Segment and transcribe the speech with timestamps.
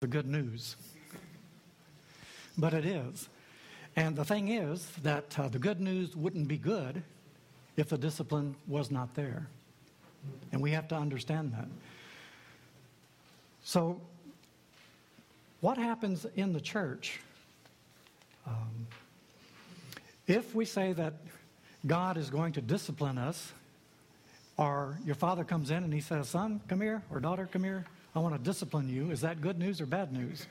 [0.00, 0.76] the good news.
[2.56, 3.28] But it is.
[3.96, 7.02] And the thing is that uh, the good news wouldn't be good
[7.76, 9.48] if the discipline was not there.
[10.52, 11.66] And we have to understand that.
[13.64, 14.00] So,
[15.60, 17.20] what happens in the church
[18.46, 18.86] um,
[20.26, 21.14] if we say that
[21.86, 23.52] God is going to discipline us,
[24.56, 27.84] or your father comes in and he says, Son, come here, or daughter, come here,
[28.18, 30.44] I want to discipline you, is that good news or bad news?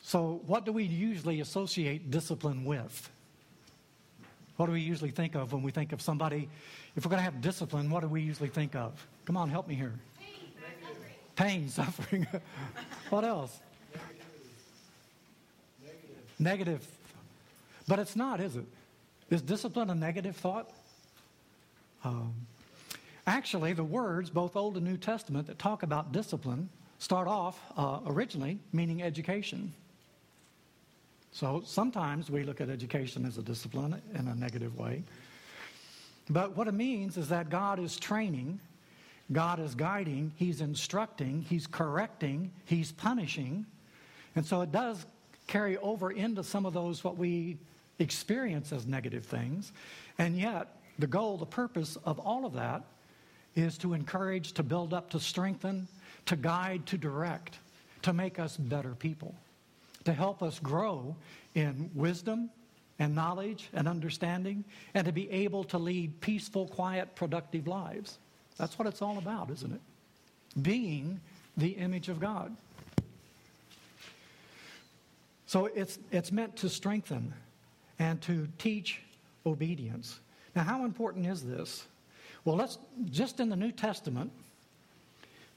[0.00, 3.10] So, what do we usually associate discipline with?
[4.56, 6.48] What do we usually think of when we think of somebody?
[6.94, 9.04] If we're going to have discipline, what do we usually think of?
[9.24, 9.94] Come on, help me here.
[11.34, 12.24] Pain, suffering.
[13.10, 13.58] what else?
[16.38, 16.38] Negative.
[16.38, 16.86] negative.
[17.88, 18.64] But it's not, is it?
[19.28, 20.70] Is discipline a negative thought?
[22.04, 22.32] Um,
[23.28, 26.68] actually, the words, both Old and New Testament, that talk about discipline
[26.98, 29.72] start off uh, originally meaning education.
[31.30, 35.04] So sometimes we look at education as a discipline in a negative way.
[36.30, 38.60] But what it means is that God is training,
[39.30, 43.66] God is guiding, He's instructing, He's correcting, He's punishing.
[44.36, 45.06] And so it does
[45.46, 47.58] carry over into some of those what we
[47.98, 49.72] experience as negative things.
[50.18, 52.82] And yet, the goal, the purpose of all of that
[53.54, 55.88] is to encourage, to build up, to strengthen,
[56.26, 57.58] to guide, to direct,
[58.02, 59.34] to make us better people
[60.08, 61.14] to help us grow
[61.54, 62.48] in wisdom
[62.98, 68.18] and knowledge and understanding and to be able to lead peaceful, quiet, productive lives.
[68.56, 70.62] That's what it's all about, isn't it?
[70.62, 71.20] Being
[71.58, 72.56] the image of God.
[75.44, 77.34] So it's, it's meant to strengthen
[77.98, 79.02] and to teach
[79.44, 80.20] obedience.
[80.56, 81.86] Now, how important is this?
[82.44, 82.78] Well, let's
[83.10, 84.30] just in the New Testament,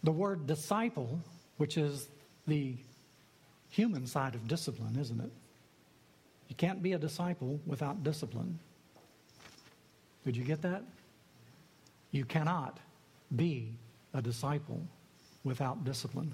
[0.04, 1.20] the word disciple,
[1.58, 2.08] which is
[2.48, 2.76] the
[3.70, 5.32] human side of discipline, isn't it?
[6.50, 8.60] You can't be a disciple without discipline.
[10.26, 10.84] Did you get that?
[12.12, 12.80] You cannot
[13.36, 13.72] be
[14.14, 14.82] a disciple
[15.44, 16.34] without discipline.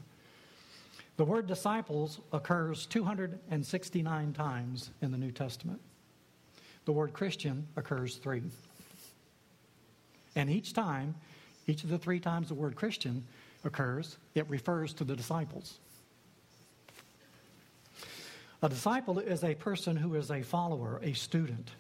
[1.18, 5.80] The word disciples occurs 269 times in the New Testament.
[6.86, 8.44] The word Christian occurs three.
[10.38, 11.16] And each time,
[11.66, 13.25] each of the three times the word Christian
[13.66, 15.80] occurs, it refers to the disciples.
[18.62, 21.72] A disciple is a person who is a follower, a student.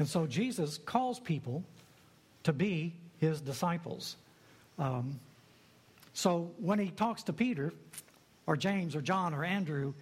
[0.00, 1.62] And so Jesus calls people
[2.42, 4.16] to be his disciples.
[4.76, 5.20] Um,
[6.12, 7.72] so when he talks to Peter,
[8.48, 9.94] or James, or John, or Andrew,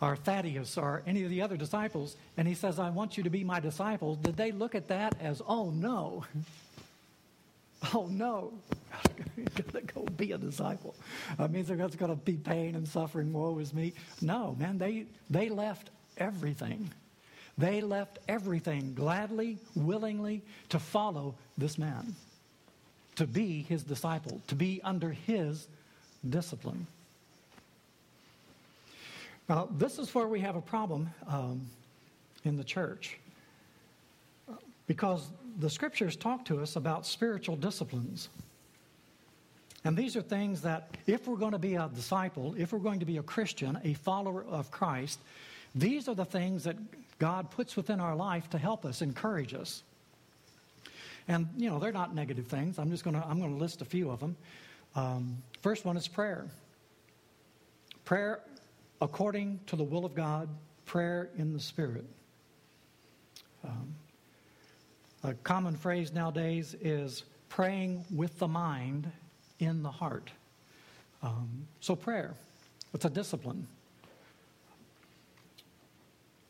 [0.00, 3.30] or Thaddeus, or any of the other disciples, and he says, I want you to
[3.30, 6.24] be my disciples, did they look at that as, oh no?
[7.94, 8.52] Oh no,
[9.54, 10.94] gotta go be a disciple.
[11.38, 13.32] That means there's going to be pain and suffering.
[13.32, 13.92] Woe is me.
[14.20, 16.90] No, man, they they left everything.
[17.58, 22.14] They left everything gladly, willingly to follow this man,
[23.16, 25.66] to be his disciple, to be under his
[26.28, 26.86] discipline.
[29.48, 31.62] Now, this is where we have a problem um,
[32.44, 33.18] in the church.
[34.86, 35.28] Because
[35.58, 38.28] the scriptures talk to us about spiritual disciplines.
[39.84, 43.00] And these are things that, if we're going to be a disciple, if we're going
[43.00, 45.20] to be a Christian, a follower of Christ,
[45.74, 46.76] these are the things that
[47.18, 49.82] God puts within our life to help us, encourage us.
[51.28, 52.78] And, you know, they're not negative things.
[52.78, 54.36] I'm just going to, I'm going to list a few of them.
[54.94, 56.46] Um, first one is prayer.
[58.04, 58.40] Prayer
[59.00, 60.48] according to the will of God,
[60.84, 62.04] prayer in the Spirit.
[63.64, 63.94] Um,
[65.26, 69.10] a common phrase nowadays is praying with the mind
[69.58, 70.30] in the heart.
[71.20, 72.34] Um, so, prayer,
[72.94, 73.66] it's a discipline.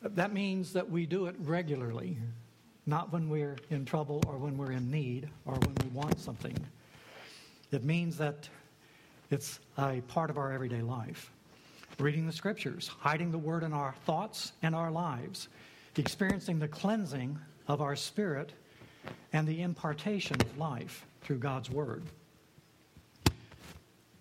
[0.03, 2.17] That means that we do it regularly,
[2.85, 6.55] not when we're in trouble or when we're in need or when we want something.
[7.71, 8.47] It means that
[9.31, 11.31] it's a part of our everyday life.
[11.97, 15.47] Reading the scriptures, hiding the word in our thoughts and our lives,
[15.95, 18.53] experiencing the cleansing of our spirit
[19.33, 22.03] and the impartation of life through God's Word.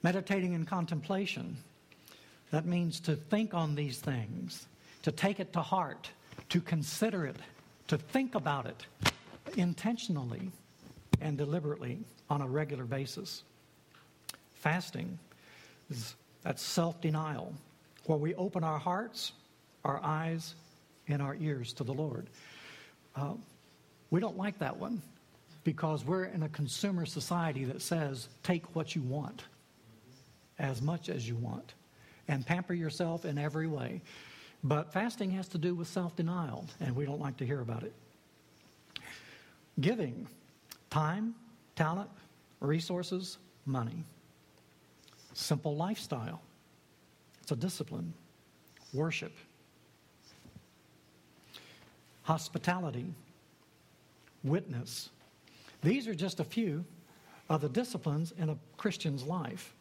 [0.03, 1.57] Meditating in contemplation,
[2.51, 4.67] that means to think on these things,
[5.03, 6.11] to take it to heart,
[6.51, 7.37] to consider it,
[7.89, 8.87] to think about it
[9.57, 10.51] intentionally
[11.21, 11.99] and deliberately
[12.29, 13.43] on a regular basis.
[14.55, 15.19] Fasting
[15.91, 17.53] is that's self-denial,
[18.05, 19.33] where we open our hearts,
[19.85, 20.55] our eyes,
[21.09, 22.29] and our ears to the Lord.
[23.17, 23.33] Uh,
[24.11, 25.03] we don't like that one.
[25.65, 29.43] because we're in a consumer society that says take what you want
[30.61, 31.75] as much as you want
[32.29, 34.01] and pamper yourself in every way.
[34.63, 37.83] But fasting has to do with self denial, and we don't like to hear about
[37.83, 37.93] it.
[39.81, 40.27] Giving
[40.91, 41.35] time,
[41.75, 42.11] talent,
[42.61, 44.05] resources, money.
[45.35, 46.41] Simple lifestyle.
[47.43, 48.13] It's a discipline.
[48.95, 49.33] Worship.
[52.23, 53.07] Hospitality.
[54.47, 55.11] Witness.
[55.83, 56.85] These are just a few
[57.49, 59.75] of the disciplines in a Christian's life.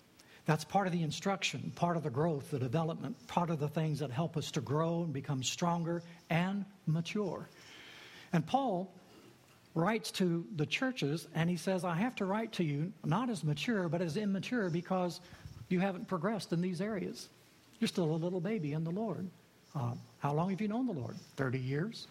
[0.45, 4.00] That's part of the instruction, part of the growth, the development, part of the things
[4.00, 7.50] that help us to grow and become stronger and mature.
[8.31, 8.94] And Paul
[9.73, 13.44] writes to the churches and he says, I have to write to you not as
[13.44, 15.19] mature, but as immature because
[15.69, 17.27] you haven't progressed in these areas.
[17.79, 19.27] You're still a little baby in the Lord.
[19.75, 21.15] Uh, how long have you known the Lord?
[21.35, 22.07] 30 years.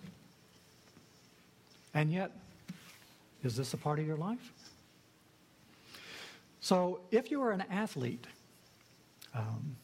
[1.94, 2.32] And yet,
[3.44, 4.52] is this a part of your life?
[6.60, 8.26] So, if you are an athlete,
[9.34, 9.76] um,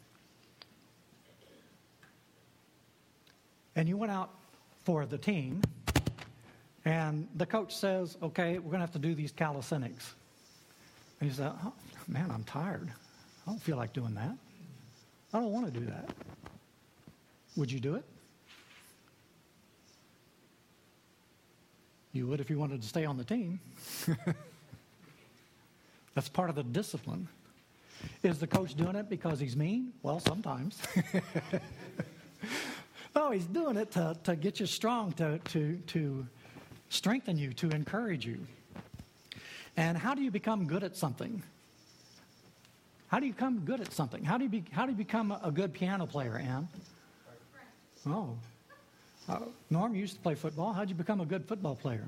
[3.77, 4.31] and you went out
[4.85, 5.63] for the team,
[6.85, 10.15] and the coach says, okay, we're going to have to do these calisthenics.
[11.21, 11.73] And you say, oh,
[12.09, 12.89] man, I'm tired.
[13.47, 14.35] I don't feel like doing that.
[15.33, 16.11] I don't want to do that.
[17.57, 18.05] Would you do it?
[22.13, 23.61] You would if you wanted to stay on the team.
[26.15, 27.29] That's part of the discipline.
[28.23, 29.93] Is the coach doing it because he's mean?
[30.03, 30.79] Well, sometimes.
[33.15, 36.27] no, he's doing it to, to get you strong, to, to, to
[36.89, 38.39] strengthen you, to encourage you.
[39.77, 41.43] And how do you become good at something?
[43.09, 44.25] How do you become good at something?
[44.25, 46.69] How do you, be, how do you become a good piano player, Anne?
[48.07, 48.37] Oh.
[49.31, 49.39] Uh,
[49.71, 50.73] Norm used to play football.
[50.73, 52.05] How'd you become a good football player?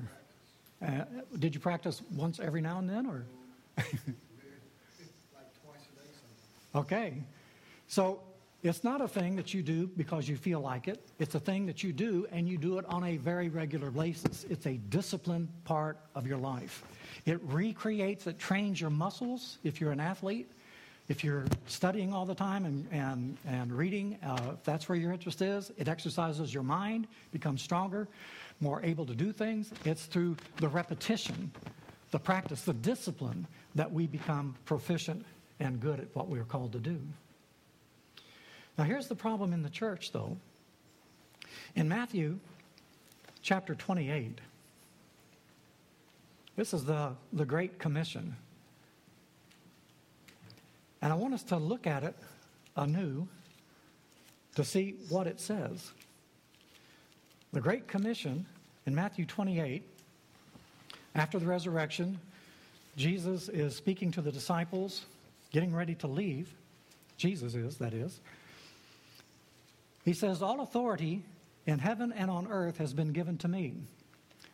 [0.85, 1.05] Uh,
[1.39, 3.23] did you practice once every now and then, or?
[3.77, 3.85] Like
[5.63, 6.79] twice a day.
[6.79, 7.13] Okay.
[7.87, 8.19] So
[8.61, 10.99] it's not a thing that you do because you feel like it.
[11.17, 14.45] It's a thing that you do, and you do it on a very regular basis.
[14.49, 16.83] It's a disciplined part of your life.
[17.25, 20.51] It recreates, it trains your muscles if you're an athlete.
[21.09, 25.11] If you're studying all the time and, and, and reading, uh, if that's where your
[25.11, 28.07] interest is, it exercises your mind, becomes stronger,
[28.61, 29.71] more able to do things.
[29.83, 31.51] It's through the repetition,
[32.11, 33.45] the practice, the discipline
[33.75, 35.25] that we become proficient
[35.59, 36.99] and good at what we are called to do.
[38.77, 40.37] Now, here's the problem in the church, though.
[41.75, 42.39] In Matthew
[43.41, 44.39] chapter 28,
[46.55, 48.35] this is the, the Great Commission.
[51.03, 52.15] And I want us to look at it
[52.77, 53.27] anew
[54.55, 55.91] to see what it says.
[57.51, 58.45] The Great Commission
[58.85, 59.83] in Matthew 28,
[61.13, 62.17] after the resurrection,
[62.95, 65.05] Jesus is speaking to the disciples,
[65.51, 66.53] getting ready to leave.
[67.17, 68.21] Jesus is, that is.
[70.05, 71.21] He says, All authority
[71.65, 73.73] in heaven and on earth has been given to me.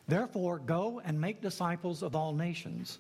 [0.08, 2.98] Therefore, go and make disciples of all nations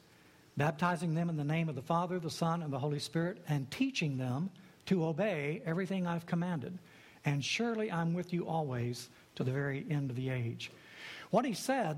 [0.59, 3.71] baptizing them in the name of the Father, the Son, and the Holy Spirit, and
[3.71, 4.50] teaching them
[4.85, 6.77] to obey everything I've commanded.
[7.23, 10.69] And surely I'm with you always to the very end of the age.
[11.31, 11.97] What he said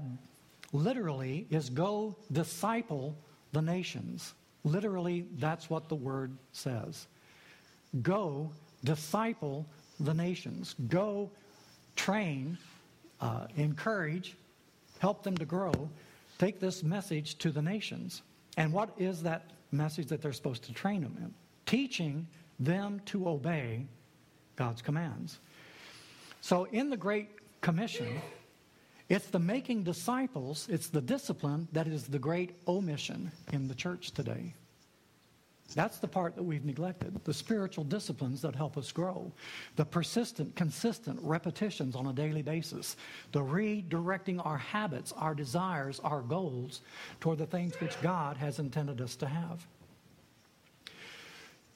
[0.73, 3.17] literally is go disciple
[3.51, 4.35] the nations.
[4.63, 7.07] Literally, that's what the word says.
[8.03, 8.51] Go
[8.83, 9.65] disciple
[9.99, 10.75] the nations.
[10.87, 11.31] Go
[11.95, 12.59] train,
[13.21, 14.37] uh, encourage,
[14.99, 15.89] help them to grow.
[16.37, 18.21] Take this message to the nations.
[18.57, 21.33] And what is that message that they're supposed to train them in?
[21.65, 22.27] Teaching
[22.59, 23.85] them to obey
[24.55, 25.39] God's commands.
[26.41, 27.29] So in the Great
[27.61, 28.21] Commission,
[29.09, 34.11] it's the making disciples, it's the discipline that is the great omission in the church
[34.11, 34.53] today.
[35.73, 37.23] That's the part that we've neglected.
[37.23, 39.31] The spiritual disciplines that help us grow.
[39.75, 42.97] The persistent, consistent repetitions on a daily basis.
[43.31, 46.81] The redirecting our habits, our desires, our goals
[47.19, 49.65] toward the things which God has intended us to have.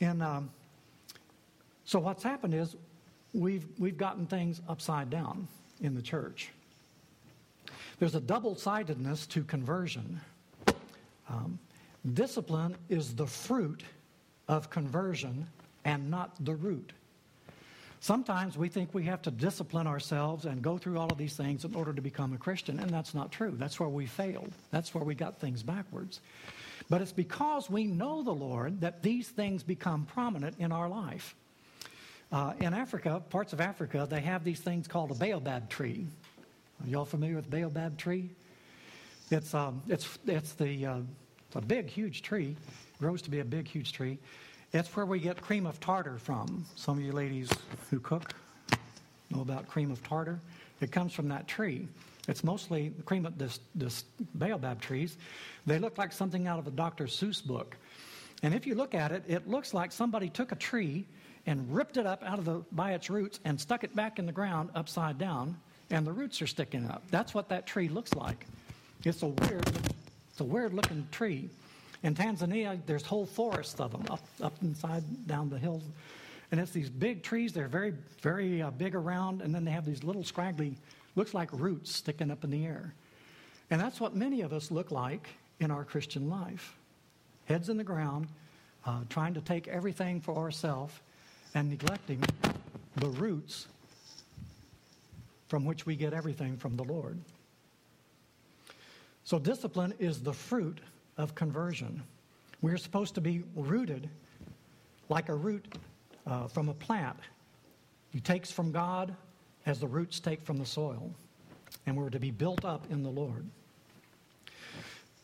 [0.02, 0.50] And um,
[1.86, 2.76] so what's happened is
[3.34, 5.48] we've, we've gotten things upside down
[5.82, 6.50] in the church.
[8.00, 10.20] There's a double sidedness to conversion.
[11.30, 11.60] Um,
[12.14, 13.84] Discipline is the fruit
[14.48, 15.48] of conversion
[15.86, 16.94] and not the root.
[18.00, 21.66] Sometimes we think we have to discipline ourselves and go through all of these things
[21.66, 23.56] in order to become a Christian, and that's not true.
[23.58, 24.52] That's where we failed.
[24.70, 26.20] That's where we got things backwards.
[26.88, 31.36] But it's because we know the Lord that these things become prominent in our life.
[32.32, 36.06] Uh, in Africa, parts of Africa, they have these things called a baobab tree.
[36.84, 38.30] Are y'all familiar with baobab tree?
[39.32, 41.00] It's, um, it's, it's the uh,
[41.56, 42.56] a big, huge tree.
[43.00, 44.18] grows to be a big, huge tree.
[44.74, 46.66] It's where we get cream of tartar from.
[46.76, 47.50] Some of you ladies
[47.90, 48.34] who cook
[49.30, 50.40] know about cream of tartar.
[50.82, 51.88] It comes from that tree.
[52.28, 55.18] It's mostly the cream of this, this baobab trees.
[55.66, 57.06] They look like something out of a Dr.
[57.06, 57.78] Seuss book.
[58.44, 61.06] And if you look at it, it looks like somebody took a tree
[61.46, 64.26] and ripped it up out of the by its roots and stuck it back in
[64.26, 65.56] the ground upside down,
[65.92, 67.04] and the roots are sticking up.
[67.12, 68.46] That's what that tree looks like.
[69.04, 69.95] It's a weird,
[70.36, 71.50] it's a weird looking tree.
[72.04, 75.84] In Tanzania, there's whole forests of them up, up inside down the hills.
[76.52, 77.54] And it's these big trees.
[77.54, 80.76] They're very, very uh, big around, and then they have these little scraggly,
[81.16, 82.94] looks like roots sticking up in the air.
[83.72, 85.30] And that's what many of us look like
[85.62, 86.76] in our Christian life
[87.46, 88.28] heads in the ground,
[88.86, 90.94] uh, trying to take everything for ourselves
[91.54, 92.22] and neglecting
[92.98, 93.68] the roots
[95.48, 97.18] from which we get everything from the Lord.
[99.26, 100.80] So, discipline is the fruit
[101.18, 102.02] of conversion.
[102.62, 104.10] We're supposed to be rooted
[105.10, 105.78] like a root
[106.26, 107.18] uh, from a plant.
[108.12, 109.14] He takes from God
[109.66, 111.12] as the roots take from the soil.
[111.86, 113.46] And we're to be built up in the Lord.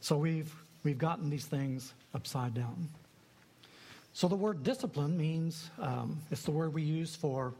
[0.01, 0.53] So, we've,
[0.83, 2.89] we've gotten these things upside down.
[4.13, 7.53] So the word discipline means um, it's the word we use for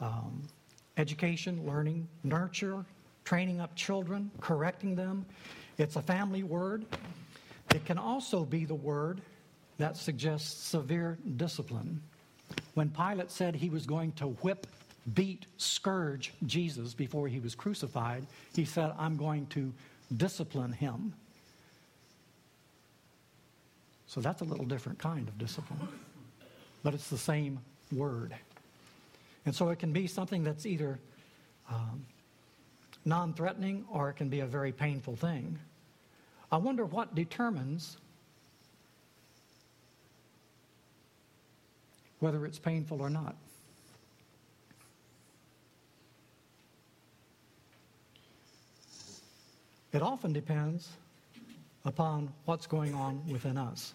[0.00, 0.42] um,
[0.96, 2.84] education, learning, nurture,
[3.24, 5.26] training up children, correcting them.
[5.78, 6.84] It's a family word.
[7.74, 9.20] It can also be the word
[9.78, 12.02] that suggests severe discipline.
[12.74, 14.66] When Pilate said he was going to whip,
[15.14, 19.72] beat, scourge Jesus before he was crucified, he said, I'm going to
[20.16, 21.14] discipline him.
[24.06, 25.88] So that's a little different kind of discipline.
[26.82, 27.60] But it's the same
[27.92, 28.34] word.
[29.46, 30.98] And so it can be something that's either
[31.70, 32.04] um,
[33.04, 35.58] non threatening or it can be a very painful thing.
[36.52, 37.96] I wonder what determines
[42.18, 43.36] whether it's painful or not.
[49.92, 50.88] It often depends
[51.84, 53.94] upon what's going on within us.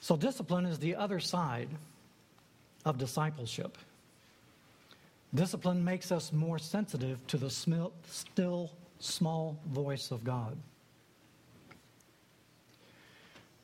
[0.00, 1.68] So, discipline is the other side
[2.84, 3.78] of discipleship.
[5.34, 10.58] Discipline makes us more sensitive to the still small voice of God.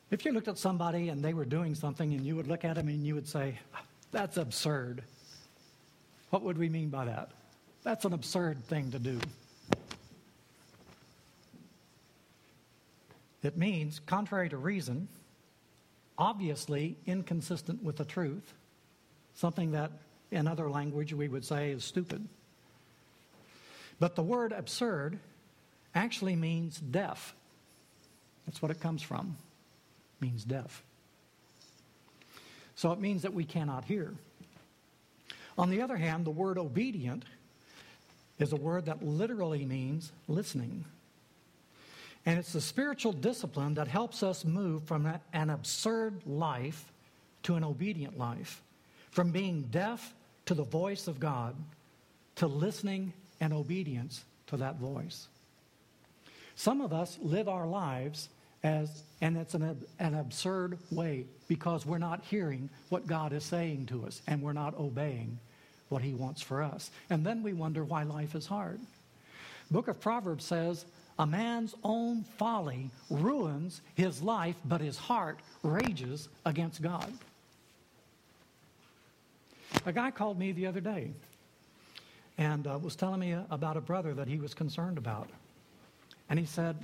[0.09, 2.75] If you looked at somebody and they were doing something and you would look at
[2.75, 3.59] them and you would say,
[4.11, 5.03] That's absurd.
[6.31, 7.29] What would we mean by that?
[7.83, 9.19] That's an absurd thing to do.
[13.41, 15.07] It means, contrary to reason,
[16.17, 18.53] obviously inconsistent with the truth,
[19.33, 19.91] something that
[20.31, 22.27] in other language we would say is stupid.
[23.99, 25.19] But the word absurd
[25.93, 27.35] actually means deaf.
[28.45, 29.37] That's what it comes from.
[30.19, 30.83] It means deaf.
[32.75, 34.13] So it means that we cannot hear.
[35.57, 37.25] On the other hand, the word obedient
[38.37, 40.85] is a word that literally means listening.
[42.25, 46.91] And it's the spiritual discipline that helps us move from an absurd life
[47.43, 48.61] to an obedient life,
[49.11, 50.13] from being deaf
[50.49, 51.55] to the voice of God
[52.37, 55.27] to listening and obedience to that voice.
[56.55, 58.29] Some of us live our lives
[58.63, 63.85] as, and it's an, an absurd way because we're not hearing what God is saying
[63.91, 65.37] to us and we're not obeying
[65.89, 66.89] what He wants for us.
[67.11, 68.79] And then we wonder why life is hard.
[69.69, 70.83] Book of Proverbs says,
[71.19, 77.13] a man's own folly ruins his life, but his heart rages against God.
[79.85, 81.11] A guy called me the other day
[82.37, 85.29] and uh, was telling me about a brother that he was concerned about.
[86.29, 86.75] And he said,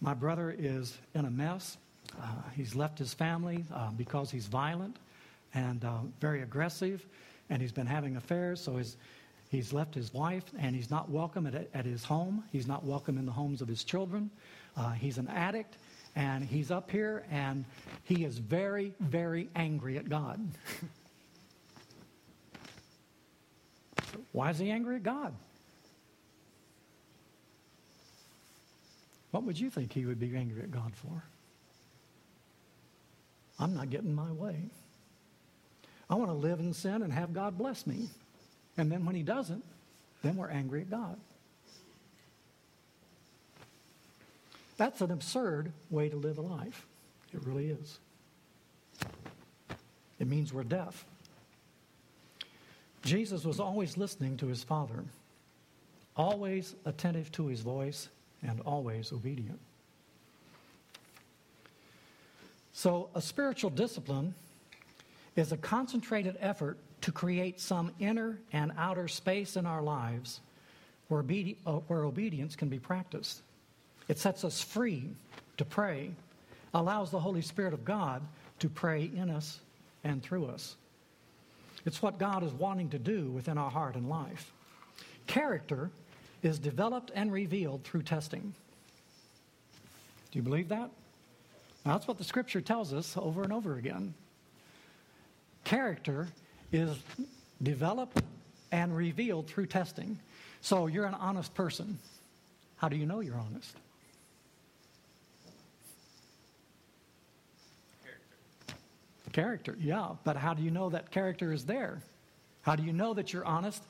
[0.00, 1.76] My brother is in a mess.
[2.20, 4.96] Uh, he's left his family uh, because he's violent
[5.54, 7.06] and uh, very aggressive,
[7.50, 8.96] and he's been having affairs, so his
[9.50, 12.44] He's left his wife and he's not welcome at, at his home.
[12.52, 14.30] He's not welcome in the homes of his children.
[14.76, 15.78] Uh, he's an addict
[16.16, 17.64] and he's up here and
[18.04, 20.40] he is very, very angry at God.
[24.32, 25.34] Why is he angry at God?
[29.30, 31.24] What would you think he would be angry at God for?
[33.58, 34.56] I'm not getting my way.
[36.08, 38.08] I want to live in sin and have God bless me.
[38.76, 39.64] And then when he doesn't,
[40.22, 41.18] then we're angry at God.
[44.76, 46.86] That's an absurd way to live a life.
[47.34, 47.98] It really is.
[50.18, 51.04] It means we're deaf.
[53.02, 55.04] Jesus was always listening to his Father,
[56.16, 58.08] always attentive to his voice,
[58.42, 59.58] and always obedient.
[62.72, 64.34] So, a spiritual discipline
[65.34, 70.40] is a concentrated effort to create some inner and outer space in our lives
[71.08, 73.42] where, obedi- uh, where obedience can be practiced.
[74.08, 75.04] It sets us free
[75.56, 76.10] to pray,
[76.74, 78.22] allows the Holy Spirit of God
[78.60, 79.60] to pray in us
[80.04, 80.76] and through us.
[81.84, 84.52] It's what God is wanting to do within our heart and life.
[85.26, 85.90] Character
[86.42, 88.54] is developed and revealed through testing.
[90.30, 90.90] Do you believe that?
[91.84, 94.14] Now, that's what the scripture tells us over and over again.
[95.64, 96.28] Character
[96.72, 96.96] is
[97.62, 98.22] developed
[98.72, 100.18] and revealed through testing.
[100.60, 101.98] So you're an honest person.
[102.76, 103.74] How do you know you're honest?
[109.38, 109.78] Character.
[109.80, 110.08] Yeah.
[110.24, 112.02] But how do you know that character is there?
[112.62, 113.80] How do you know that you're honest?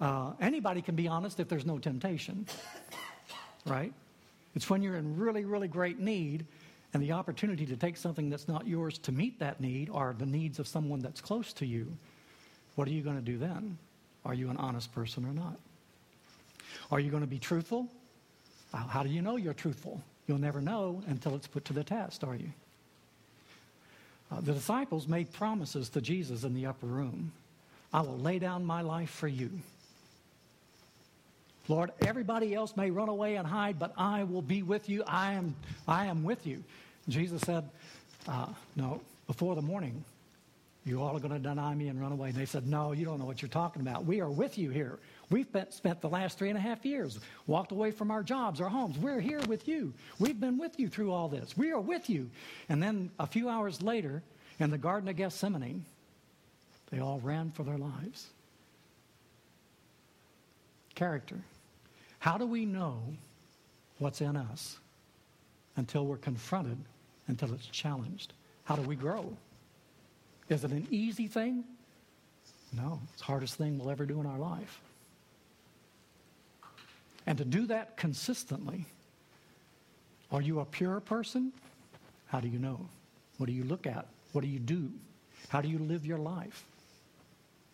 [0.00, 2.46] Uh, anybody can be honest if there's no temptation,
[3.66, 3.92] right?
[4.54, 6.46] It's when you're in really, really great need
[6.94, 10.24] and the opportunity to take something that's not yours to meet that need or the
[10.24, 11.92] needs of someone that's close to you.
[12.76, 13.76] What are you going to do then?
[14.24, 15.56] Are you an honest person or not?
[16.92, 17.88] Are you going to be truthful?
[18.72, 20.00] How do you know you're truthful?
[20.28, 22.52] You'll never know until it's put to the test, are you?
[24.30, 27.32] Uh, the disciples made promises to Jesus in the upper room
[27.92, 29.50] I will lay down my life for you.
[31.68, 35.02] Lord, everybody else may run away and hide, but I will be with you.
[35.06, 35.54] I am,
[35.88, 36.62] I am with you.
[37.08, 37.68] Jesus said,
[38.28, 40.04] uh, No, before the morning,
[40.84, 42.28] you all are going to deny me and run away.
[42.28, 44.04] And they said, No, you don't know what you're talking about.
[44.04, 44.98] We are with you here.
[45.28, 48.68] We've spent the last three and a half years, walked away from our jobs, our
[48.68, 48.96] homes.
[48.96, 49.92] We're here with you.
[50.20, 51.56] We've been with you through all this.
[51.56, 52.30] We are with you.
[52.68, 54.22] And then a few hours later,
[54.60, 55.84] in the Garden of Gethsemane,
[56.90, 58.28] they all ran for their lives.
[60.94, 61.40] Character.
[62.20, 63.02] How do we know
[63.98, 64.78] what's in us
[65.76, 66.78] until we're confronted,
[67.26, 68.32] until it's challenged?
[68.64, 69.36] How do we grow?
[70.48, 71.64] Is it an easy thing?
[72.72, 74.80] No, it's the hardest thing we'll ever do in our life.
[77.26, 78.86] And to do that consistently,
[80.30, 81.52] are you a pure person?
[82.26, 82.88] How do you know?
[83.38, 84.06] What do you look at?
[84.32, 84.90] What do you do?
[85.48, 86.64] How do you live your life?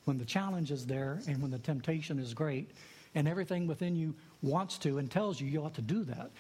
[0.05, 2.71] When the challenge is there and when the temptation is great
[3.15, 6.31] and everything within you wants to and tells you you ought to do that.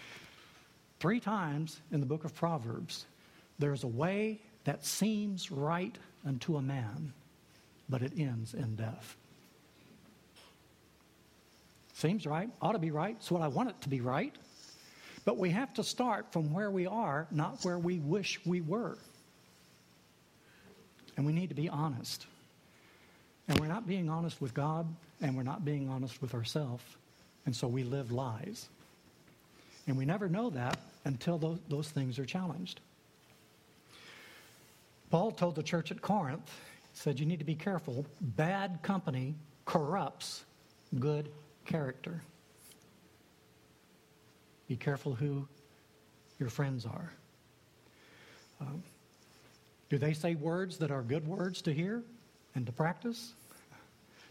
[1.00, 3.06] Three times in the book of Proverbs,
[3.58, 5.96] there's a way that seems right
[6.26, 7.12] unto a man,
[7.88, 9.16] but it ends in death.
[12.02, 13.14] Seems right, ought to be right.
[13.16, 14.34] It's what I want it to be right.
[15.24, 18.98] But we have to start from where we are, not where we wish we were.
[21.16, 22.26] And we need to be honest.
[23.46, 26.82] And we're not being honest with God, and we're not being honest with ourselves.
[27.46, 28.68] And so we live lies.
[29.86, 32.80] And we never know that until those, those things are challenged.
[35.08, 36.52] Paul told the church at Corinth,
[36.94, 38.04] said, You need to be careful.
[38.20, 39.36] Bad company
[39.66, 40.42] corrupts
[40.98, 41.28] good
[41.64, 42.22] character.
[44.68, 45.46] Be careful who
[46.38, 47.12] your friends are.
[48.60, 48.82] Um,
[49.88, 52.02] do they say words that are good words to hear
[52.54, 53.34] and to practice?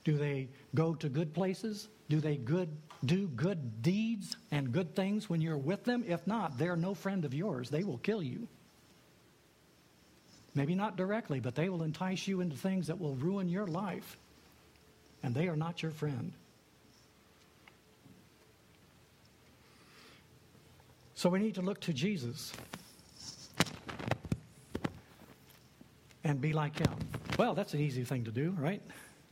[0.04, 1.88] Do they go to good places?
[2.10, 2.70] Do they good,
[3.06, 6.04] do good deeds and good things when you're with them?
[6.08, 7.70] If not, they're no friend of yours.
[7.70, 8.48] They will kill you.
[10.56, 14.18] Maybe not directly, but they will entice you into things that will ruin your life.
[15.24, 16.34] And they are not your friend.
[21.22, 22.52] So we need to look to Jesus
[26.24, 26.92] and be like him.
[27.38, 28.82] Well, that's an easy thing to do, right?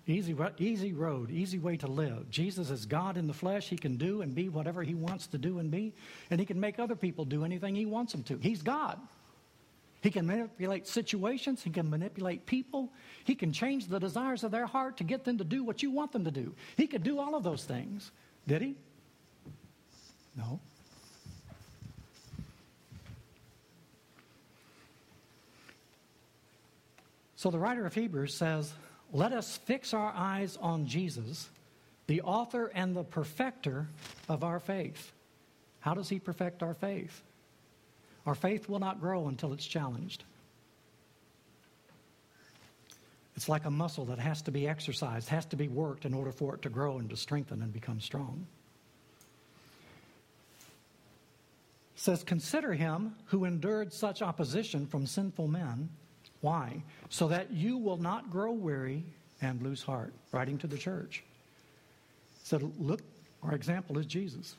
[0.06, 2.30] Easy, easy road, easy way to live.
[2.30, 3.70] Jesus is God in the flesh.
[3.70, 5.92] He can do and be whatever he wants to do and be,
[6.30, 8.38] and he can make other people do anything he wants them to.
[8.38, 9.00] He's God.
[10.02, 14.68] He can manipulate situations, he can manipulate people, he can change the desires of their
[14.68, 16.54] heart to get them to do what you want them to do.
[16.78, 18.12] He could do all of those things.
[18.46, 18.76] Did he?
[20.38, 20.60] No.
[27.40, 28.74] So the writer of Hebrews says,
[29.14, 31.50] let us fix our eyes on Jesus,
[32.06, 33.88] the author and the perfecter
[34.28, 35.14] of our faith.
[35.80, 37.24] How does he perfect our faith?
[38.26, 40.26] Our faith will not grow until it's challenged.
[43.38, 46.34] It's like a muscle that has to be exercised, has to be worked in order
[46.34, 48.48] for it to grow and to strengthen and become strong.
[51.96, 55.88] It says, Consider him who endured such opposition from sinful men
[56.42, 56.82] why?
[57.10, 59.04] So that you will not grow weary
[59.42, 60.14] and lose heart.
[60.32, 61.24] Writing to the church.
[62.44, 63.02] Said, look,
[63.44, 64.56] our example is Jesus.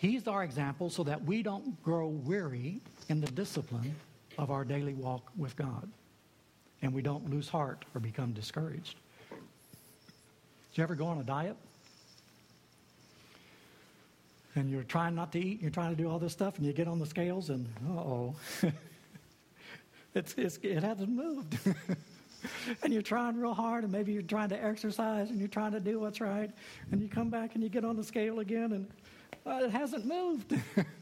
[0.00, 3.94] He's our example so that we don't grow weary in the discipline
[4.38, 5.88] of our daily walk with God.
[6.82, 8.96] And we don't lose heart or become discouraged.
[9.30, 9.38] Did
[10.74, 11.56] you ever go on a diet?
[14.54, 16.66] And you're trying not to eat, and you're trying to do all this stuff, and
[16.66, 18.34] you get on the scales, and oh,
[20.14, 21.58] it's, it's, it hasn't moved.
[22.82, 25.80] and you're trying real hard, and maybe you're trying to exercise, and you're trying to
[25.80, 26.50] do what's right,
[26.90, 28.86] and you come back and you get on the scale again, and
[29.46, 30.54] uh, it hasn't moved.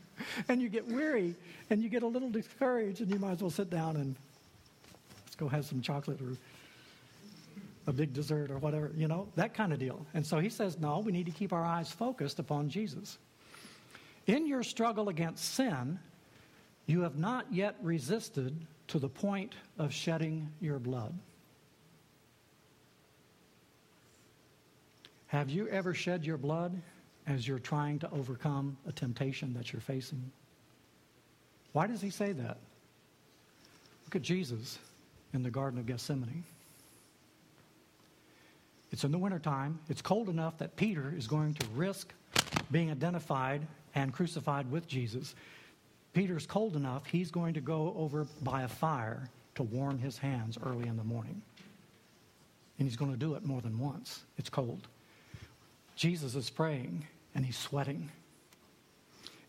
[0.49, 1.35] and you get weary,
[1.71, 4.17] and you get a little discouraged, and you might as well sit down and
[5.25, 6.37] let's go have some chocolate or
[7.87, 10.05] a big dessert or whatever, you know, that kind of deal.
[10.15, 13.19] And so he says, no, we need to keep our eyes focused upon Jesus.
[14.27, 15.99] In your struggle against sin,
[16.87, 18.57] you have not yet resisted
[18.89, 21.13] to the point of shedding your blood.
[25.29, 26.81] Have you ever shed your blood
[27.27, 30.31] as you're trying to overcome a temptation that you're facing?
[31.73, 32.59] Why does he say that?
[34.05, 34.79] Look at Jesus
[35.35, 36.45] in the Garden of Gethsemane.
[38.93, 39.81] It's in the wintertime.
[39.89, 42.15] It's cold enough that Peter is going to risk
[42.71, 45.35] being identified and crucified with Jesus.
[46.17, 50.57] Peter's cold enough, he's going to go over by a fire to warm his hands
[50.65, 51.43] early in the morning.
[52.79, 54.23] And he's going to do it more than once.
[54.39, 54.89] It's cold.
[55.95, 58.11] Jesus is praying and he's sweating.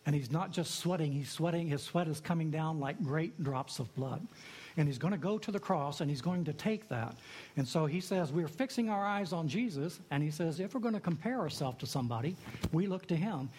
[0.06, 1.69] And he's not just sweating, he's sweating.
[1.69, 4.27] His sweat is coming down like great drops of blood.
[4.75, 7.15] And he's going to go to the cross and he's going to take that.
[7.56, 10.01] And so he says, We're fixing our eyes on Jesus.
[10.12, 12.36] And he says, If we're going to compare ourselves to somebody,
[12.73, 13.49] we look to him.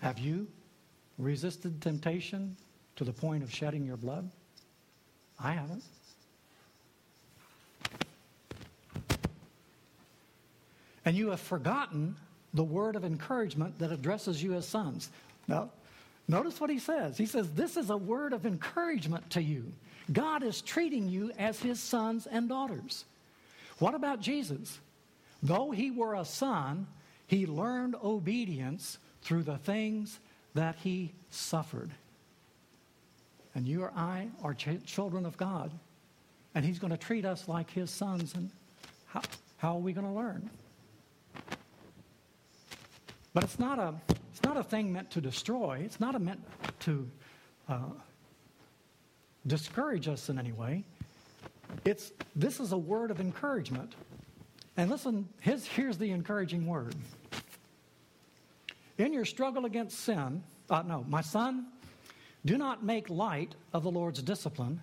[0.00, 0.46] Have you
[1.22, 2.56] resisted temptation
[2.96, 4.28] to the point of shedding your blood?
[5.38, 5.84] I haven't.
[11.04, 12.16] And you have forgotten
[12.54, 15.10] the word of encouragement that addresses you as sons.
[15.48, 15.70] Now,
[16.28, 17.16] notice what he says.
[17.16, 19.72] He says, This is a word of encouragement to you.
[20.12, 23.04] God is treating you as his sons and daughters.
[23.78, 24.78] What about Jesus?
[25.42, 26.86] Though he were a son,
[27.26, 30.20] he learned obedience through the things
[30.54, 31.90] that he suffered.
[33.54, 35.70] And you or I are ch- children of God.
[36.54, 38.34] And he's going to treat us like his sons.
[38.34, 38.50] And
[39.06, 39.22] how,
[39.56, 40.50] how are we going to learn?
[43.34, 43.94] But it's not a,
[44.30, 45.80] it's not a thing meant to destroy.
[45.84, 46.40] It's not meant
[46.80, 47.08] to
[47.68, 47.78] uh,
[49.46, 50.84] discourage us in any way.
[51.84, 53.94] It's, this is a word of encouragement.
[54.76, 56.94] And listen, his, here's the encouraging word.
[59.02, 61.66] In your struggle against sin, uh, no, my son,
[62.44, 64.80] do not make light of the Lord's discipline,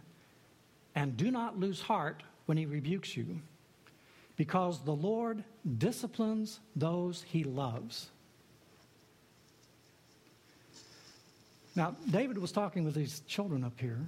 [0.93, 3.39] and do not lose heart when he rebukes you,
[4.35, 5.43] because the Lord
[5.77, 8.09] disciplines those he loves
[11.79, 13.99] Now, David was talking with these children up here,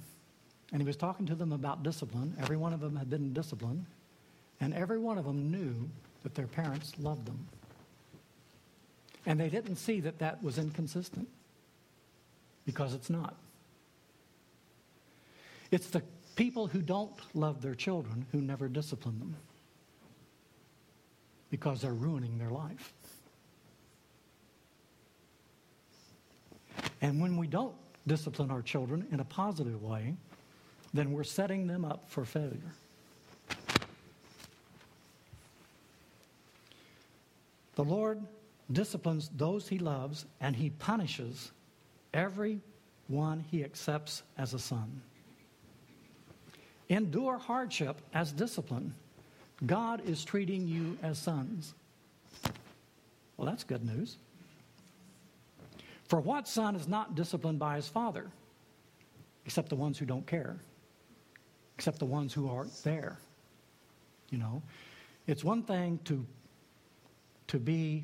[0.74, 2.36] and he was talking to them about discipline.
[2.38, 3.86] Every one of them had been disciplined,
[4.60, 5.90] and every one of them knew
[6.24, 7.48] that their parents loved them.
[9.26, 11.28] And they didn't see that that was inconsistent,
[12.66, 13.36] because it's not.
[15.70, 16.02] It's the
[16.36, 19.36] people who don't love their children who never discipline them
[21.50, 22.94] because they're ruining their life.
[27.02, 27.76] And when we don't
[28.08, 30.16] discipline our children in a positive way,
[30.94, 32.74] then we're setting them up for failure.
[37.76, 38.22] The Lord
[38.74, 41.52] disciplines those he loves, and he punishes
[42.14, 42.60] every
[43.08, 45.02] one he accepts as a son.
[46.90, 48.94] Endure hardship as discipline.
[49.66, 51.74] God is treating you as sons.
[53.38, 54.18] Well, that's good news.
[56.08, 58.30] For what son is not disciplined by his father?
[59.46, 60.58] Except the ones who don't care,
[61.76, 63.18] except the ones who aren't there.
[64.30, 64.62] You know,
[65.28, 66.26] it's one thing to,
[67.48, 68.04] to be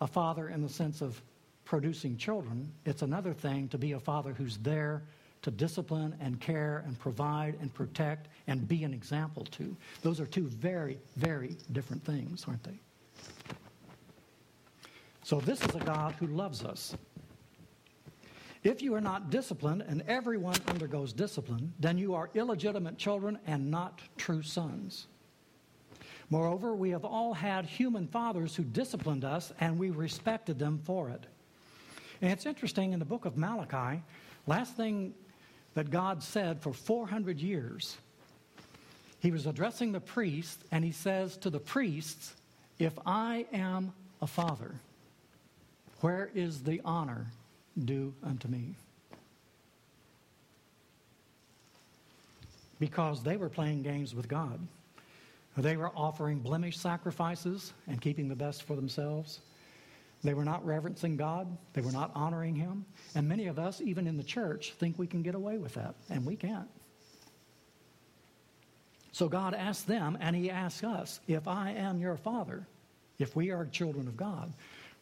[0.00, 1.20] a father in the sense of
[1.64, 5.02] producing children, it's another thing to be a father who's there
[5.42, 9.76] to discipline and care and provide and protect and be an example to.
[10.02, 12.78] Those are two very, very different things, aren't they?
[15.22, 16.96] So, this is a God who loves us.
[18.64, 23.70] If you are not disciplined, and everyone undergoes discipline, then you are illegitimate children and
[23.70, 25.06] not true sons.
[26.30, 31.08] Moreover, we have all had human fathers who disciplined us, and we respected them for
[31.08, 31.24] it.
[32.20, 34.02] And it's interesting in the book of Malachi,
[34.46, 35.14] last thing
[35.74, 37.96] that God said for 400 years,
[39.20, 42.34] he was addressing the priests, and he says to the priests,
[42.78, 44.74] If I am a father,
[46.00, 47.26] where is the honor
[47.84, 48.74] due unto me.
[52.78, 54.60] Because they were playing games with God.
[55.62, 59.40] They were offering blemished sacrifices and keeping the best for themselves.
[60.22, 61.56] They were not reverencing God.
[61.72, 62.84] They were not honoring Him.
[63.14, 65.94] And many of us, even in the church, think we can get away with that,
[66.10, 66.68] and we can't.
[69.12, 72.66] So God asked them, and He asks us, if I am your Father,
[73.18, 74.52] if we are children of God,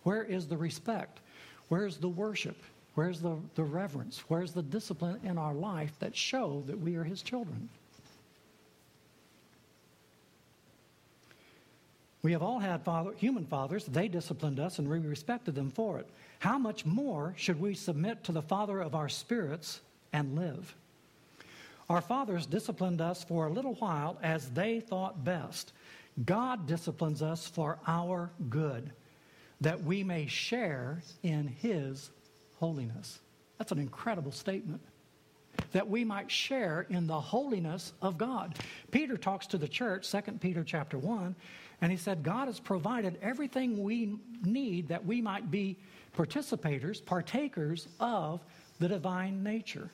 [0.05, 1.21] where is the respect?
[1.69, 2.57] Where's the worship?
[2.95, 4.25] Where's the, the reverence?
[4.29, 7.69] Where's the discipline in our life that show that we are His children?
[12.27, 13.85] We have all had father, human fathers.
[13.85, 16.09] They disciplined us and we respected them for it.
[16.41, 19.81] How much more should we submit to the Father of our spirits
[20.13, 20.75] and live?
[21.89, 25.73] Our fathers disciplined us for a little while as they thought best.
[26.25, 28.91] God disciplines us for our good,
[29.61, 32.11] that we may share in His
[32.57, 33.21] holiness.
[33.59, 34.81] That's an incredible statement.
[35.71, 38.59] That we might share in the holiness of God.
[38.91, 41.37] Peter talks to the church, 2 Peter chapter 1,
[41.81, 45.77] and he said, God has provided everything we need that we might be
[46.17, 48.41] participators, partakers of
[48.79, 49.91] the divine nature,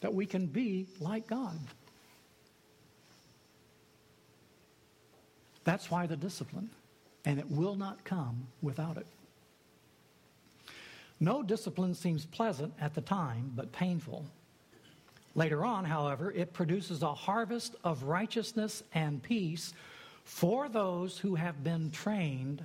[0.00, 1.58] that we can be like God.
[5.64, 6.68] That's why the discipline,
[7.24, 9.06] and it will not come without it.
[11.20, 14.26] No discipline seems pleasant at the time, but painful.
[15.34, 19.72] Later on, however, it produces a harvest of righteousness and peace
[20.24, 22.64] for those who have been trained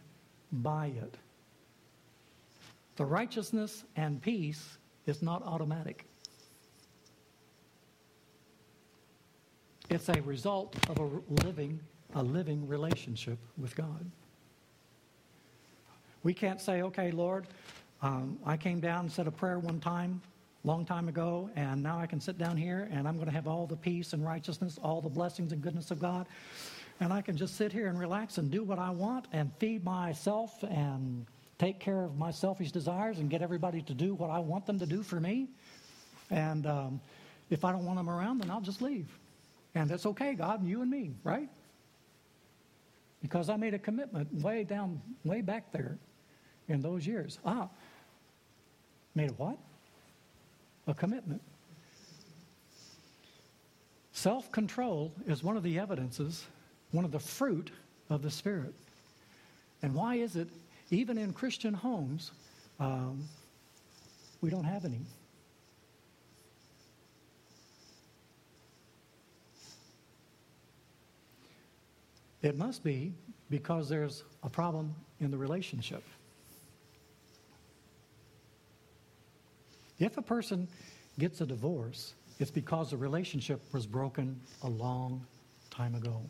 [0.51, 1.15] by it.
[2.95, 6.05] The righteousness and peace is not automatic.
[9.89, 11.79] It's a result of a living,
[12.15, 14.09] a living relationship with God.
[16.23, 17.47] We can't say, okay, Lord,
[18.01, 20.21] um, I came down and said a prayer one time,
[20.63, 23.47] long time ago, and now I can sit down here and I'm going to have
[23.47, 26.27] all the peace and righteousness, all the blessings and goodness of God
[26.99, 29.83] and I can just sit here and relax and do what I want and feed
[29.83, 31.25] myself and
[31.57, 34.79] take care of my selfish desires and get everybody to do what I want them
[34.79, 35.47] to do for me.
[36.29, 37.01] And um,
[37.49, 39.07] if I don't want them around, then I'll just leave.
[39.75, 41.49] And that's okay, God, and you and me, right?
[43.21, 45.97] Because I made a commitment way down, way back there
[46.67, 47.39] in those years.
[47.45, 47.69] Ah,
[49.15, 49.57] made a what?
[50.87, 51.41] A commitment.
[54.11, 56.45] Self control is one of the evidences
[56.91, 57.71] one of the fruit
[58.09, 58.73] of the Spirit.
[59.81, 60.49] And why is it,
[60.89, 62.31] even in Christian homes,
[62.79, 63.23] um,
[64.41, 65.01] we don't have any?
[72.41, 73.13] It must be
[73.49, 76.03] because there's a problem in the relationship.
[79.99, 80.67] If a person
[81.17, 85.25] gets a divorce, it's because the relationship was broken a long
[85.69, 86.21] time ago.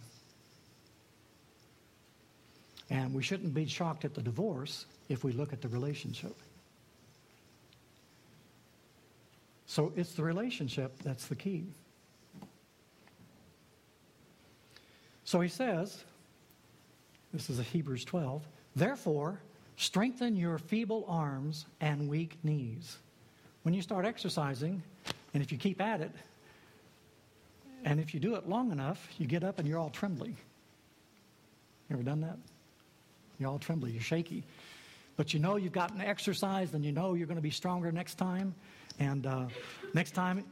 [2.89, 6.35] And we shouldn't be shocked at the divorce if we look at the relationship.
[9.67, 11.65] So it's the relationship that's the key.
[15.23, 16.03] So he says,
[17.31, 18.41] this is Hebrews 12,
[18.75, 19.39] therefore,
[19.77, 22.97] strengthen your feeble arms and weak knees.
[23.61, 24.81] When you start exercising,
[25.35, 26.11] and if you keep at it,
[27.85, 30.35] and if you do it long enough, you get up and you're all trembling.
[31.89, 32.37] You ever done that?
[33.39, 34.43] You're all trembling, you're shaky.
[35.15, 38.15] But you know you've gotten exercise, and you know you're going to be stronger next
[38.15, 38.53] time.
[38.99, 39.47] And uh,
[39.93, 40.43] next time,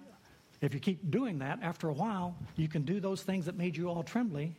[0.62, 3.78] if you keep doing that, after a while, you can do those things that made
[3.78, 4.54] you all trembly,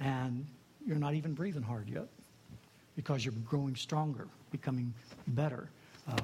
[0.00, 0.46] and
[0.86, 2.06] you're not even breathing hard yet
[2.94, 4.92] because you're growing stronger, becoming
[5.28, 5.68] better
[6.08, 6.16] uh,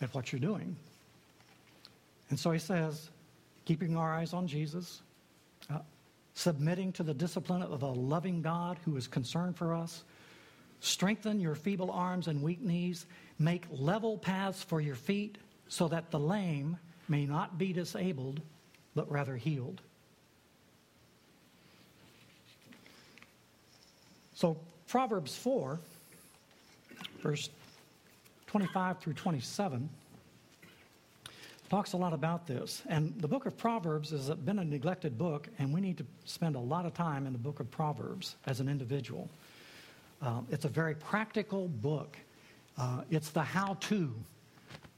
[0.00, 0.74] at what you're doing.
[2.30, 3.10] And so he says,
[3.64, 5.02] keeping our eyes on Jesus,
[6.34, 10.02] submitting to the discipline of a loving God who is concerned for us.
[10.80, 13.06] Strengthen your feeble arms and weak knees.
[13.38, 16.76] Make level paths for your feet so that the lame
[17.08, 18.40] may not be disabled,
[18.94, 19.80] but rather healed.
[24.34, 24.56] So,
[24.88, 25.78] Proverbs 4,
[27.22, 27.48] verse
[28.48, 29.88] 25 through 27
[31.74, 32.82] talks a lot about this.
[32.88, 36.54] And the book of Proverbs has been a neglected book, and we need to spend
[36.54, 39.28] a lot of time in the book of Proverbs as an individual.
[40.22, 42.16] Um, it's a very practical book,
[42.78, 44.14] uh, it's the how to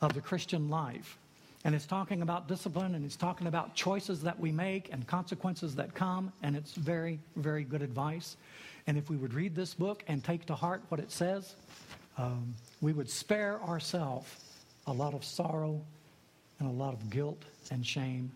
[0.03, 1.17] of the Christian life.
[1.65, 5.75] And it's talking about discipline and it's talking about choices that we make and consequences
[5.77, 6.31] that come.
[6.43, 8.37] And it's very, very good advice.
[8.87, 11.57] And if we would read this book and take to heart what it says,
[12.19, 14.29] um, we would spare ourselves
[14.87, 15.81] a lot of sorrow
[16.59, 18.31] and a lot of guilt and shame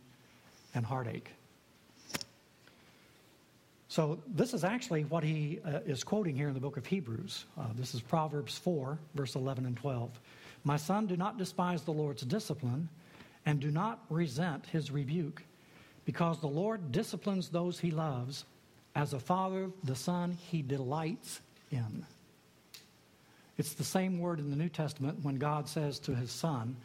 [0.75, 1.31] and heartache.
[3.89, 7.45] So, this is actually what he uh, is quoting here in the book of Hebrews.
[7.59, 10.11] Uh, this is Proverbs 4, verse 11 and 12.
[10.63, 12.89] My son, do not despise the Lord's discipline,
[13.47, 15.43] and do not resent his rebuke,
[16.05, 18.45] because the Lord disciplines those he loves.
[18.95, 21.41] As a father, the son he delights
[21.73, 22.07] in.
[23.59, 26.77] It's the same word in the New Testament when God says to his son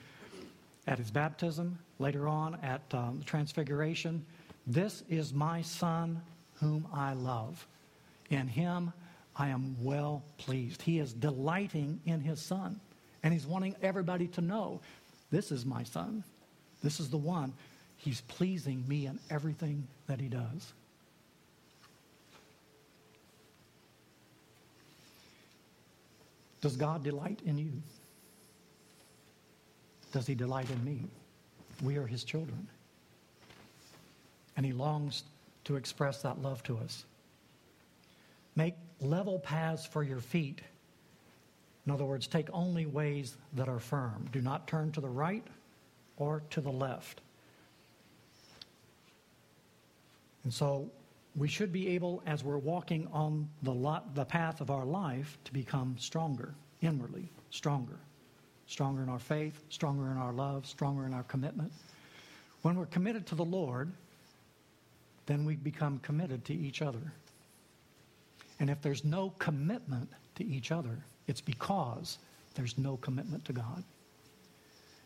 [0.87, 4.25] at his baptism, later on at um, the Transfiguration,
[4.67, 6.21] This is my son
[6.55, 7.67] whom I love.
[8.29, 8.93] In him
[9.35, 10.81] I am well pleased.
[10.81, 12.79] He is delighting in his son.
[13.23, 14.79] And he's wanting everybody to know
[15.31, 16.23] this is my son.
[16.83, 17.53] This is the one.
[17.97, 20.73] He's pleasing me in everything that he does.
[26.61, 27.71] Does God delight in you?
[30.15, 31.03] Does he delight in me?
[31.83, 32.69] We are his children.
[34.55, 35.23] And he longs
[35.65, 37.03] to express that love to us.
[38.55, 40.61] Make level paths for your feet.
[41.85, 44.29] In other words, take only ways that are firm.
[44.31, 45.43] Do not turn to the right
[46.15, 47.19] or to the left.
[50.45, 50.89] And so
[51.35, 55.37] we should be able, as we're walking on the, lot, the path of our life,
[55.43, 57.99] to become stronger, inwardly, stronger.
[58.67, 61.71] Stronger in our faith, stronger in our love, stronger in our commitment.
[62.63, 63.91] When we're committed to the Lord,
[65.27, 67.13] then we become committed to each other.
[68.59, 70.97] And if there's no commitment to each other,
[71.27, 72.17] it's because
[72.55, 73.83] there's no commitment to God.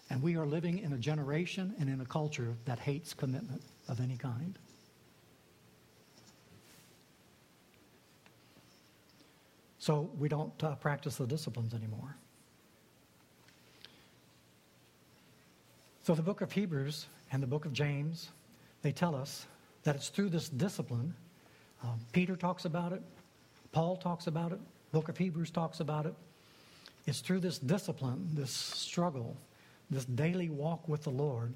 [0.10, 4.00] And we are living in a generation and in a culture that hates commitment of
[4.00, 4.58] any kind.
[9.78, 12.16] So we don't uh, practice the disciplines anymore.
[16.10, 18.30] So the book of Hebrews and the book of James,
[18.82, 19.46] they tell us
[19.84, 21.14] that it's through this discipline.
[21.84, 23.04] Um, Peter talks about it,
[23.74, 24.60] Paul talks about it,
[24.92, 26.16] book of Hebrews talks about it.
[27.06, 29.38] It's through this discipline, this struggle,
[29.92, 31.54] this daily walk with the Lord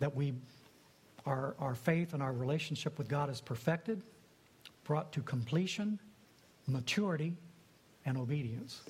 [0.00, 0.34] that we
[1.24, 4.02] our, our faith and our relationship with God is perfected,
[4.82, 6.00] brought to completion,
[6.66, 7.34] maturity,
[8.04, 8.80] and obedience.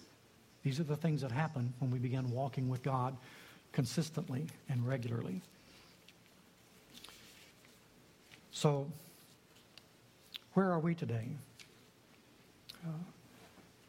[0.62, 3.14] These are the things that happen when we begin walking with God
[3.76, 5.42] consistently and regularly.
[8.50, 8.90] So,
[10.54, 11.28] where are we today?
[12.82, 12.88] Uh,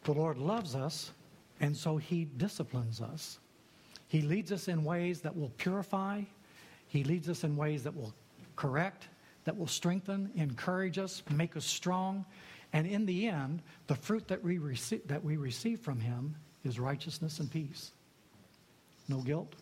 [0.04, 1.12] the Lord loves us,
[1.62, 3.40] and so He disciplines us.
[4.10, 6.24] He leads us in ways that will purify,
[6.90, 8.14] He leads us in ways that will
[8.58, 9.08] correct,
[9.46, 12.26] that will strengthen, encourage us, make us strong.
[12.74, 16.78] And in the end, the fruit that we receive, that we receive from Him is
[16.78, 17.94] righteousness and peace.
[19.08, 19.56] No guilt,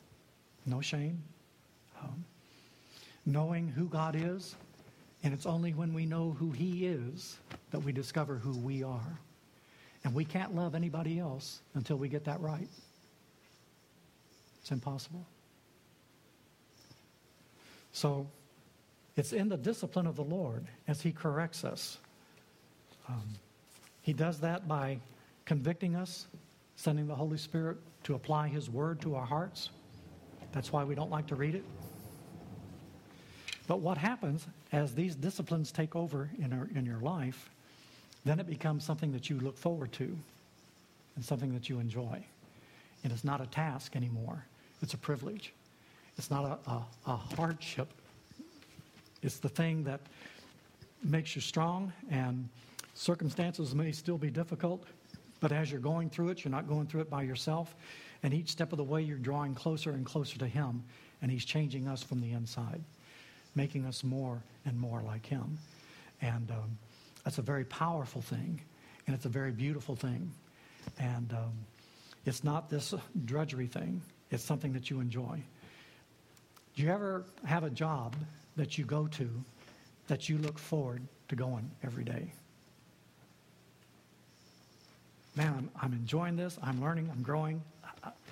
[0.65, 1.21] no shame.
[2.01, 2.25] Um,
[3.25, 4.55] knowing who God is,
[5.23, 7.37] and it's only when we know who He is
[7.71, 9.19] that we discover who we are.
[10.03, 12.67] And we can't love anybody else until we get that right.
[14.61, 15.25] It's impossible.
[17.91, 18.27] So
[19.15, 21.97] it's in the discipline of the Lord as He corrects us.
[23.07, 23.35] Um,
[24.05, 24.99] he does that by
[25.45, 26.27] convicting us,
[26.75, 29.71] sending the Holy Spirit to apply His word to our hearts.
[30.55, 31.65] That's why we don't like to read it.
[33.67, 37.49] But what happens as these disciplines take over in, our, in your life,
[38.23, 40.17] then it becomes something that you look forward to
[41.15, 42.23] and something that you enjoy.
[43.03, 44.45] And it's not a task anymore,
[44.81, 45.51] it's a privilege.
[46.17, 47.89] It's not a, a, a hardship.
[49.21, 49.99] It's the thing that
[51.03, 52.47] makes you strong, and
[52.93, 54.85] circumstances may still be difficult,
[55.41, 57.75] but as you're going through it, you're not going through it by yourself.
[58.25, 60.83] And each step of the way, you're drawing closer and closer to Him,
[61.21, 62.83] and He's changing us from the inside
[63.55, 65.57] making us more and more like Him.
[66.21, 66.77] And um,
[67.23, 68.59] that's a very powerful thing,
[69.07, 70.31] and it's a very beautiful thing.
[70.99, 71.53] And um,
[72.25, 72.93] it's not this
[73.25, 74.01] drudgery thing,
[74.31, 75.41] it's something that you enjoy.
[76.75, 78.15] Do you ever have a job
[78.57, 79.29] that you go to
[80.07, 82.33] that you look forward to going every day?
[85.35, 86.57] Man, I'm, I'm enjoying this.
[86.63, 87.09] I'm learning.
[87.11, 87.61] I'm growing.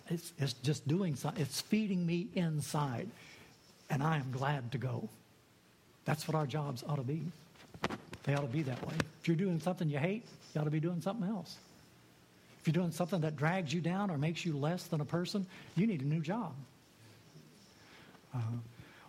[0.10, 1.42] It's, it's just doing something.
[1.42, 3.10] It's feeding me inside
[3.90, 5.08] and I am glad to go.
[6.06, 7.22] That's what our jobs ought to be.
[8.24, 8.96] They ought to be that way.
[9.22, 11.58] If you're doing something you hate, you ought to be doing something else.
[12.60, 15.46] If you're doing something that drags you down or makes you less than a person,
[15.76, 16.54] you need a new job.
[18.34, 18.40] Uh,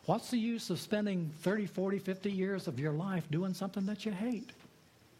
[0.06, 4.04] what's the use of spending 30, 40, 50 years of your life doing something that
[4.04, 4.50] you hate?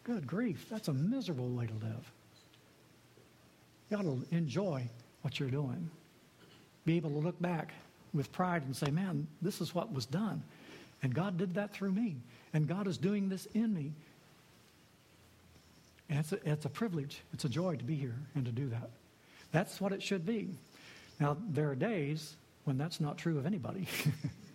[0.03, 2.11] Good grief, that's a miserable way to live.
[3.89, 4.87] You ought to enjoy
[5.25, 5.89] what you're doing.
[6.85, 7.73] Be able to look back
[8.13, 10.43] with pride and say, man, this is what was done.
[11.01, 12.15] And God did that through me.
[12.53, 13.91] And God is doing this in me.
[16.11, 18.69] And it's a, it's a privilege, it's a joy to be here and to do
[18.69, 18.91] that.
[19.51, 20.49] That's what it should be.
[21.19, 23.87] Now, there are days when that's not true of anybody.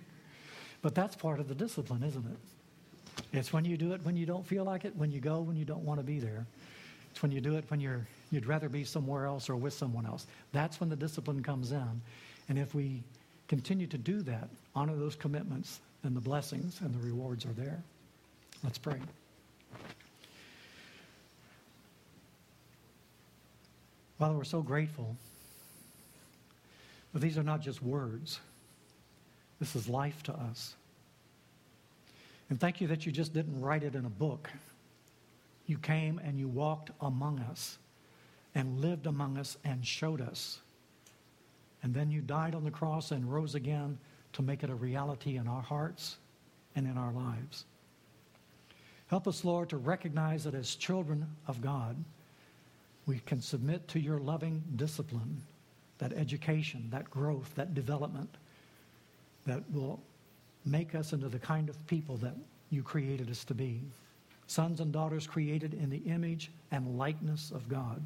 [0.82, 3.26] but that's part of the discipline, isn't it?
[3.36, 5.56] It's when you do it when you don't feel like it, when you go when
[5.56, 6.46] you don't want to be there.
[7.10, 10.06] It's when you do it when you're, you'd rather be somewhere else or with someone
[10.06, 10.26] else.
[10.52, 12.00] That's when the discipline comes in.
[12.48, 13.02] And if we
[13.48, 17.82] continue to do that, honor those commitments, then the blessings and the rewards are there.
[18.62, 18.98] Let's pray.
[24.18, 25.16] Father, we're so grateful.
[27.12, 28.38] But these are not just words.
[29.58, 30.74] This is life to us.
[32.50, 34.50] And thank you that you just didn't write it in a book.
[35.66, 37.78] You came and you walked among us
[38.54, 40.60] and lived among us and showed us.
[41.82, 43.98] And then you died on the cross and rose again
[44.34, 46.16] to make it a reality in our hearts
[46.76, 47.64] and in our lives.
[49.06, 51.96] Help us, Lord, to recognize that as children of God,
[53.06, 55.42] we can submit to your loving discipline,
[55.98, 58.36] that education, that growth, that development
[59.46, 60.00] that will
[60.64, 62.36] make us into the kind of people that
[62.70, 63.80] you created us to be.
[64.46, 68.00] Sons and daughters created in the image and likeness of God.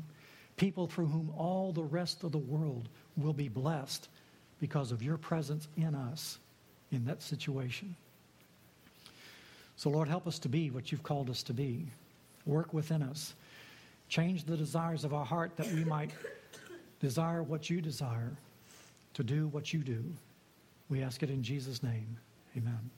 [0.56, 4.08] People through whom all the rest of the world will be blessed
[4.60, 6.38] because of your presence in us
[6.92, 7.96] in that situation.
[9.76, 11.86] So, Lord, help us to be what you've called us to be.
[12.46, 13.34] Work within us
[14.08, 16.10] Change the desires of our heart that we might
[17.00, 18.32] desire what you desire,
[19.14, 20.04] to do what you do.
[20.88, 22.16] We ask it in Jesus' name.
[22.56, 22.90] Amen.